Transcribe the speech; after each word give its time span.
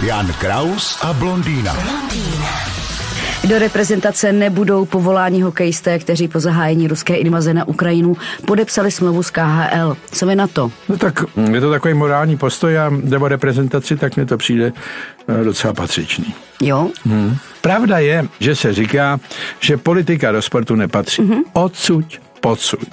Jan 0.00 0.32
Kraus 0.32 0.98
a 1.02 1.12
blondýna. 1.12 1.76
Do 3.48 3.58
reprezentace 3.58 4.32
nebudou 4.32 4.84
povoláni 4.84 5.40
hokejisté, 5.40 5.98
kteří 5.98 6.28
po 6.28 6.40
zahájení 6.40 6.88
ruské 6.88 7.16
invaze 7.16 7.54
na 7.54 7.68
Ukrajinu 7.68 8.16
podepsali 8.46 8.90
smlouvu 8.90 9.22
s 9.22 9.30
KHL. 9.30 9.96
Co 10.12 10.26
vy 10.26 10.36
na 10.36 10.46
to? 10.46 10.70
No 10.88 10.96
tak 10.96 11.24
je 11.52 11.60
to 11.60 11.70
takový 11.70 11.94
morální 11.94 12.36
postoj 12.36 12.78
a 12.78 12.90
nebo 12.90 13.28
reprezentaci, 13.28 13.96
tak 13.96 14.16
mi 14.16 14.26
to 14.26 14.36
přijde 14.36 14.72
eh, 15.28 15.44
docela 15.44 15.72
patřičný. 15.72 16.34
Jo? 16.62 16.90
Hmm. 17.04 17.36
Pravda 17.60 17.98
je, 17.98 18.26
že 18.40 18.56
se 18.56 18.74
říká, 18.74 19.20
že 19.60 19.76
politika 19.76 20.32
do 20.32 20.42
sportu 20.42 20.74
nepatří. 20.74 21.22
Mm-hmm. 21.22 21.42
Odsuť, 21.52 22.18
podsuť. 22.40 22.88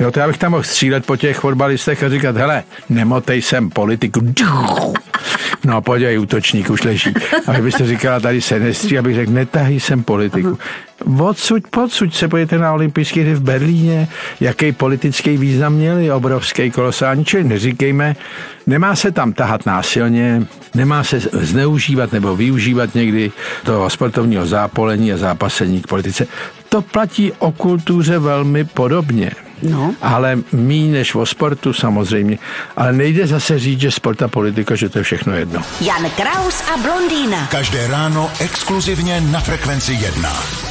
Jo, 0.00 0.10
to 0.10 0.20
já 0.20 0.26
bych 0.26 0.38
tam 0.38 0.50
mohl 0.50 0.62
střílet 0.62 1.06
po 1.06 1.16
těch 1.16 1.38
fotbalistech 1.38 2.02
a 2.02 2.08
říkat, 2.08 2.36
hele, 2.36 2.62
nemotej 2.88 3.42
sem 3.42 3.70
politiku. 3.70 4.20
No 5.64 5.82
podívej, 5.82 6.18
útočník 6.18 6.70
už 6.70 6.84
leží. 6.84 7.14
A 7.46 7.52
vy 7.52 7.62
byste 7.62 7.86
říkala, 7.86 8.20
tady 8.20 8.40
se 8.40 8.60
nestří, 8.60 8.98
abych 8.98 9.14
řekl, 9.14 9.32
netahy 9.32 9.80
sem 9.80 10.02
politiku. 10.02 10.58
Odsuď, 11.18 11.62
podsuď 11.70 12.14
se 12.14 12.28
pojďte 12.28 12.58
na 12.58 12.72
olympijské 12.72 13.20
hry 13.22 13.34
v 13.34 13.42
Berlíně, 13.42 14.08
jaký 14.40 14.72
politický 14.72 15.36
význam 15.36 15.74
měli, 15.74 16.12
obrovský, 16.12 16.70
kolosální, 16.70 17.24
čili 17.24 17.44
neříkejme, 17.44 18.16
nemá 18.66 18.96
se 18.96 19.10
tam 19.10 19.32
tahat 19.32 19.66
násilně, 19.66 20.42
nemá 20.74 21.04
se 21.04 21.20
zneužívat 21.32 22.12
nebo 22.12 22.36
využívat 22.36 22.94
někdy 22.94 23.32
toho 23.64 23.90
sportovního 23.90 24.46
zápolení 24.46 25.12
a 25.12 25.16
zápasení 25.16 25.82
k 25.82 25.86
politice. 25.86 26.26
To 26.68 26.82
platí 26.82 27.32
o 27.38 27.52
kultuře 27.52 28.18
velmi 28.18 28.64
podobně. 28.64 29.30
No. 29.62 29.94
Ale 30.02 30.38
mí 30.52 30.88
než 30.88 31.14
o 31.14 31.26
sportu 31.26 31.72
samozřejmě. 31.72 32.38
Ale 32.76 32.92
nejde 32.92 33.26
zase 33.26 33.58
říct, 33.58 33.80
že 33.80 33.90
sport 33.90 34.22
a 34.22 34.28
politika, 34.28 34.74
že 34.74 34.88
to 34.88 34.98
je 34.98 35.04
všechno 35.04 35.32
jedno. 35.32 35.62
Jan 35.80 36.10
Kraus 36.10 36.62
a 36.74 36.76
blondýna. 36.76 37.46
Každé 37.46 37.88
ráno 37.88 38.30
exkluzivně 38.40 39.20
na 39.20 39.40
Frekvenci 39.40 39.92
1. 39.92 40.67